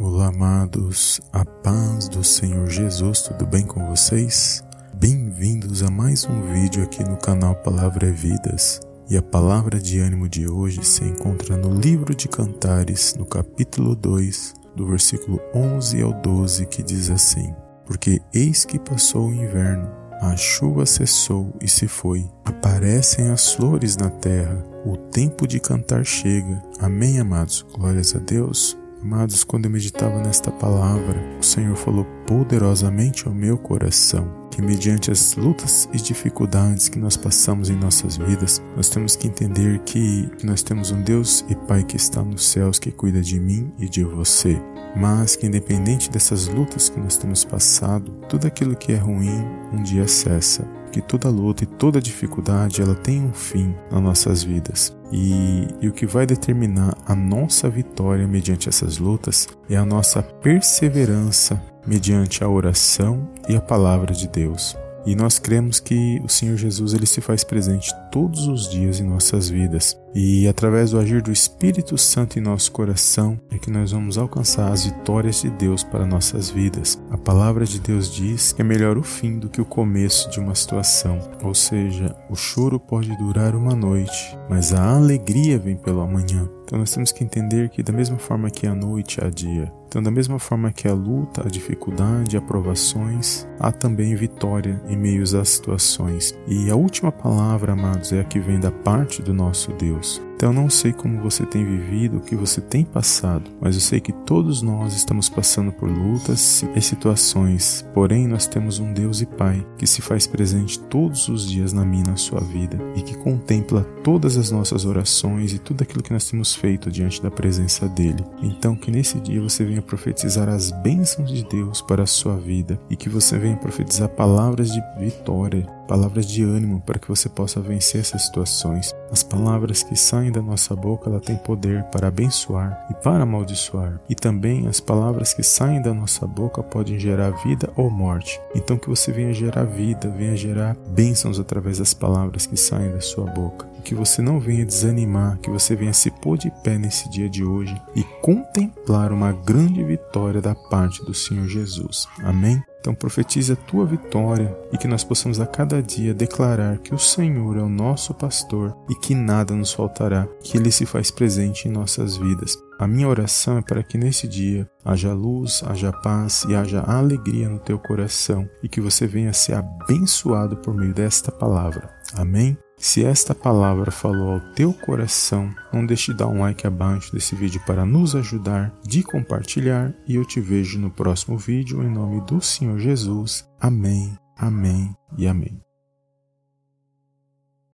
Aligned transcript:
Olá, 0.00 0.28
amados, 0.28 1.20
a 1.32 1.44
paz 1.44 2.08
do 2.08 2.22
Senhor 2.22 2.68
Jesus, 2.68 3.22
tudo 3.22 3.44
bem 3.44 3.66
com 3.66 3.84
vocês? 3.88 4.62
Bem-vindos 4.94 5.82
a 5.82 5.90
mais 5.90 6.24
um 6.24 6.40
vídeo 6.52 6.84
aqui 6.84 7.02
no 7.02 7.16
canal 7.16 7.56
Palavra 7.56 8.06
é 8.06 8.12
Vidas. 8.12 8.80
E 9.10 9.16
a 9.16 9.22
palavra 9.22 9.80
de 9.80 9.98
ânimo 9.98 10.28
de 10.28 10.48
hoje 10.48 10.84
se 10.84 11.02
encontra 11.02 11.56
no 11.56 11.74
livro 11.74 12.14
de 12.14 12.28
Cantares, 12.28 13.16
no 13.18 13.26
capítulo 13.26 13.96
2, 13.96 14.54
do 14.76 14.86
versículo 14.86 15.40
11 15.52 16.00
ao 16.00 16.12
12, 16.12 16.66
que 16.66 16.80
diz 16.80 17.10
assim: 17.10 17.52
Porque 17.84 18.22
eis 18.32 18.64
que 18.64 18.78
passou 18.78 19.26
o 19.26 19.34
inverno, 19.34 19.90
a 20.20 20.36
chuva 20.36 20.86
cessou 20.86 21.52
e 21.60 21.66
se 21.66 21.88
foi, 21.88 22.24
aparecem 22.44 23.30
as 23.30 23.52
flores 23.52 23.96
na 23.96 24.10
terra, 24.10 24.64
o 24.86 24.96
tempo 24.96 25.44
de 25.44 25.58
cantar 25.58 26.04
chega. 26.04 26.62
Amém, 26.78 27.18
amados? 27.18 27.66
Glórias 27.74 28.14
a 28.14 28.20
Deus. 28.20 28.78
Amados, 29.02 29.44
quando 29.44 29.66
eu 29.66 29.70
meditava 29.70 30.18
nesta 30.20 30.50
palavra, 30.50 31.18
o 31.38 31.42
Senhor 31.42 31.76
falou 31.76 32.04
poderosamente 32.26 33.26
ao 33.26 33.34
meu 33.34 33.56
coração 33.56 34.37
que, 34.58 34.62
mediante 34.62 35.08
as 35.08 35.36
lutas 35.36 35.88
e 35.92 35.98
dificuldades 35.98 36.88
que 36.88 36.98
nós 36.98 37.16
passamos 37.16 37.70
em 37.70 37.76
nossas 37.76 38.16
vidas, 38.16 38.60
nós 38.74 38.88
temos 38.88 39.14
que 39.14 39.28
entender 39.28 39.78
que 39.84 40.28
nós 40.42 40.64
temos 40.64 40.90
um 40.90 41.00
Deus 41.00 41.44
e 41.48 41.54
Pai 41.54 41.84
que 41.84 41.94
está 41.94 42.24
nos 42.24 42.44
céus 42.44 42.76
que 42.80 42.90
cuida 42.90 43.20
de 43.20 43.38
mim 43.38 43.72
e 43.78 43.88
de 43.88 44.02
você. 44.02 44.60
Mas 44.96 45.36
que, 45.36 45.46
independente 45.46 46.10
dessas 46.10 46.48
lutas 46.48 46.88
que 46.88 46.98
nós 46.98 47.16
temos 47.16 47.44
passado, 47.44 48.10
tudo 48.28 48.48
aquilo 48.48 48.74
que 48.74 48.90
é 48.90 48.96
ruim 48.96 49.44
um 49.72 49.80
dia 49.80 50.08
cessa 50.08 50.68
que 50.90 51.02
toda 51.02 51.28
luta 51.28 51.64
e 51.64 51.66
toda 51.66 52.00
dificuldade 52.00 52.80
ela 52.80 52.94
tem 52.94 53.22
um 53.22 53.32
fim 53.32 53.74
nas 53.90 54.02
nossas 54.02 54.42
vidas. 54.42 54.96
E, 55.12 55.68
e, 55.82 55.88
o 55.88 55.92
que 55.92 56.06
vai 56.06 56.24
determinar 56.24 56.96
a 57.06 57.14
nossa 57.14 57.68
vitória 57.68 58.26
mediante 58.26 58.70
essas 58.70 58.96
lutas 58.96 59.46
é 59.68 59.76
a 59.76 59.84
nossa 59.84 60.22
perseverança 60.22 61.62
mediante 61.88 62.44
a 62.44 62.48
oração 62.48 63.28
e 63.48 63.56
a 63.56 63.60
palavra 63.60 64.12
de 64.12 64.28
Deus. 64.28 64.76
E 65.06 65.14
nós 65.16 65.38
cremos 65.38 65.80
que 65.80 66.20
o 66.22 66.28
Senhor 66.28 66.56
Jesus 66.58 66.92
ele 66.92 67.06
se 67.06 67.22
faz 67.22 67.42
presente 67.42 67.94
todos 68.12 68.46
os 68.46 68.68
dias 68.68 69.00
em 69.00 69.04
nossas 69.04 69.48
vidas. 69.48 69.98
E 70.14 70.46
através 70.46 70.90
do 70.90 70.98
agir 70.98 71.22
do 71.22 71.32
Espírito 71.32 71.96
Santo 71.96 72.38
em 72.38 72.42
nosso 72.42 72.70
coração 72.72 73.40
é 73.50 73.56
que 73.56 73.70
nós 73.70 73.92
vamos 73.92 74.18
alcançar 74.18 74.70
as 74.70 74.84
vitórias 74.84 75.40
de 75.40 75.48
Deus 75.48 75.82
para 75.82 76.04
nossas 76.04 76.50
vidas. 76.50 77.00
A 77.10 77.16
palavra 77.16 77.64
de 77.64 77.80
Deus 77.80 78.12
diz 78.12 78.52
que 78.52 78.60
é 78.60 78.64
melhor 78.64 78.98
o 78.98 79.02
fim 79.02 79.38
do 79.38 79.48
que 79.48 79.62
o 79.62 79.64
começo 79.64 80.28
de 80.28 80.40
uma 80.40 80.54
situação. 80.54 81.18
Ou 81.42 81.54
seja, 81.54 82.14
o 82.28 82.36
choro 82.36 82.78
pode 82.78 83.16
durar 83.16 83.54
uma 83.54 83.74
noite, 83.74 84.36
mas 84.50 84.74
a 84.74 84.94
alegria 84.94 85.58
vem 85.58 85.76
pelo 85.76 86.02
amanhã. 86.02 86.50
Então 86.68 86.78
nós 86.78 86.92
temos 86.92 87.10
que 87.10 87.24
entender 87.24 87.70
que 87.70 87.82
da 87.82 87.94
mesma 87.94 88.18
forma 88.18 88.50
que 88.50 88.66
a 88.66 88.74
noite 88.74 89.24
há 89.24 89.30
dia, 89.30 89.72
então 89.86 90.02
da 90.02 90.10
mesma 90.10 90.38
forma 90.38 90.70
que 90.70 90.86
a 90.86 90.92
luta, 90.92 91.46
a 91.46 91.48
dificuldade, 91.48 92.36
aprovações, 92.36 93.48
há 93.58 93.72
também 93.72 94.14
vitória 94.14 94.78
em 94.86 94.94
meio 94.94 95.22
às 95.22 95.48
situações. 95.48 96.38
E 96.46 96.70
a 96.70 96.76
última 96.76 97.10
palavra, 97.10 97.72
amados, 97.72 98.12
é 98.12 98.20
a 98.20 98.24
que 98.24 98.38
vem 98.38 98.60
da 98.60 98.70
parte 98.70 99.22
do 99.22 99.32
nosso 99.32 99.72
Deus. 99.72 100.27
Então 100.38 100.50
eu 100.50 100.54
não 100.54 100.70
sei 100.70 100.92
como 100.92 101.20
você 101.20 101.44
tem 101.44 101.64
vivido, 101.64 102.18
o 102.18 102.20
que 102.20 102.36
você 102.36 102.60
tem 102.60 102.84
passado, 102.84 103.50
mas 103.60 103.74
eu 103.74 103.80
sei 103.80 103.98
que 103.98 104.12
todos 104.12 104.62
nós 104.62 104.94
estamos 104.94 105.28
passando 105.28 105.72
por 105.72 105.90
lutas 105.90 106.64
e 106.76 106.80
situações. 106.80 107.84
Porém, 107.92 108.28
nós 108.28 108.46
temos 108.46 108.78
um 108.78 108.92
Deus 108.92 109.20
e 109.20 109.26
Pai 109.26 109.66
que 109.76 109.84
se 109.84 110.00
faz 110.00 110.28
presente 110.28 110.78
todos 110.78 111.26
os 111.26 111.44
dias 111.44 111.72
na 111.72 111.84
minha 111.84 112.04
na 112.04 112.16
sua 112.16 112.38
vida 112.38 112.78
e 112.94 113.02
que 113.02 113.16
contempla 113.16 113.82
todas 114.04 114.36
as 114.36 114.52
nossas 114.52 114.84
orações 114.84 115.52
e 115.52 115.58
tudo 115.58 115.82
aquilo 115.82 116.04
que 116.04 116.12
nós 116.12 116.30
temos 116.30 116.54
feito 116.54 116.88
diante 116.88 117.20
da 117.20 117.32
presença 117.32 117.88
dele. 117.88 118.24
Então 118.40 118.76
que 118.76 118.92
nesse 118.92 119.18
dia 119.18 119.42
você 119.42 119.64
venha 119.64 119.82
profetizar 119.82 120.48
as 120.48 120.70
bênçãos 120.70 121.32
de 121.32 121.42
Deus 121.42 121.82
para 121.82 122.04
a 122.04 122.06
sua 122.06 122.36
vida 122.36 122.80
e 122.88 122.94
que 122.94 123.08
você 123.08 123.36
venha 123.36 123.56
profetizar 123.56 124.08
palavras 124.08 124.70
de 124.70 124.80
vitória, 125.00 125.66
palavras 125.88 126.26
de 126.26 126.44
ânimo 126.44 126.80
para 126.80 126.98
que 126.98 127.08
você 127.08 127.28
possa 127.28 127.60
vencer 127.60 128.02
essas 128.02 128.26
situações. 128.26 128.94
As 129.10 129.22
palavras 129.22 129.82
que 129.82 129.96
da 130.30 130.42
nossa 130.42 130.74
boca, 130.74 131.08
ela 131.08 131.20
tem 131.20 131.36
poder 131.36 131.84
para 131.84 132.08
abençoar 132.08 132.86
e 132.90 132.94
para 132.94 133.22
amaldiçoar. 133.22 134.00
E 134.08 134.14
também 134.14 134.66
as 134.66 134.80
palavras 134.80 135.32
que 135.34 135.42
saem 135.42 135.82
da 135.82 135.92
nossa 135.94 136.26
boca 136.26 136.62
podem 136.62 136.98
gerar 136.98 137.30
vida 137.30 137.70
ou 137.76 137.90
morte. 137.90 138.40
Então 138.54 138.78
que 138.78 138.88
você 138.88 139.12
venha 139.12 139.32
gerar 139.32 139.64
vida, 139.64 140.08
venha 140.08 140.36
gerar 140.36 140.76
bênçãos 140.88 141.38
através 141.38 141.78
das 141.78 141.94
palavras 141.94 142.46
que 142.46 142.56
saem 142.56 142.92
da 142.92 143.00
sua 143.00 143.24
boca. 143.24 143.66
Que 143.84 143.94
você 143.94 144.20
não 144.20 144.38
venha 144.38 144.66
desanimar, 144.66 145.38
que 145.38 145.50
você 145.50 145.74
venha 145.74 145.92
se 145.92 146.10
pôr 146.10 146.36
de 146.36 146.50
pé 146.62 146.76
nesse 146.76 147.08
dia 147.08 147.28
de 147.28 147.42
hoje 147.42 147.80
e 147.94 148.02
contemplar 148.20 149.12
uma 149.12 149.32
grande 149.32 149.82
vitória 149.82 150.42
da 150.42 150.54
parte 150.54 151.04
do 151.04 151.14
Senhor 151.14 151.46
Jesus. 151.46 152.06
Amém? 152.22 152.62
Então 152.80 152.94
profetize 152.94 153.52
a 153.52 153.56
tua 153.56 153.84
vitória 153.84 154.56
e 154.72 154.78
que 154.78 154.88
nós 154.88 155.04
possamos 155.04 155.40
a 155.40 155.46
cada 155.46 155.82
dia 155.82 156.14
declarar 156.14 156.78
que 156.78 156.94
o 156.94 156.98
Senhor 156.98 157.56
é 157.56 157.62
o 157.62 157.68
nosso 157.68 158.14
pastor 158.14 158.76
e 158.88 158.94
que 158.94 159.14
nada 159.14 159.54
nos 159.54 159.72
faltará, 159.72 160.26
que 160.42 160.56
Ele 160.56 160.70
se 160.70 160.86
faz 160.86 161.10
presente 161.10 161.68
em 161.68 161.72
nossas 161.72 162.16
vidas. 162.16 162.56
A 162.78 162.86
minha 162.86 163.08
oração 163.08 163.58
é 163.58 163.62
para 163.62 163.82
que 163.82 163.98
nesse 163.98 164.28
dia 164.28 164.68
haja 164.84 165.12
luz, 165.12 165.62
haja 165.66 165.92
paz 165.92 166.44
e 166.48 166.54
haja 166.54 166.80
alegria 166.80 167.48
no 167.48 167.58
teu 167.58 167.78
coração 167.78 168.48
e 168.62 168.68
que 168.68 168.80
você 168.80 169.06
venha 169.06 169.32
ser 169.32 169.54
abençoado 169.54 170.56
por 170.58 170.74
meio 170.74 170.94
desta 170.94 171.32
palavra. 171.32 171.90
Amém? 172.14 172.56
Se 172.78 173.04
esta 173.04 173.34
palavra 173.34 173.90
falou 173.90 174.34
ao 174.34 174.40
teu 174.54 174.72
coração, 174.72 175.52
não 175.72 175.84
deixe 175.84 176.12
de 176.12 176.18
dar 176.18 176.28
um 176.28 176.40
like 176.40 176.66
abaixo 176.66 177.12
desse 177.12 177.34
vídeo 177.34 177.60
para 177.66 177.84
nos 177.84 178.14
ajudar, 178.14 178.72
de 178.84 179.02
compartilhar 179.02 179.92
e 180.06 180.14
eu 180.14 180.24
te 180.24 180.40
vejo 180.40 180.78
no 180.78 180.90
próximo 180.90 181.36
vídeo 181.36 181.82
em 181.82 181.90
nome 181.90 182.20
do 182.22 182.40
Senhor 182.40 182.78
Jesus. 182.78 183.44
Amém, 183.60 184.16
amém 184.36 184.96
e 185.16 185.26
amém. 185.26 185.67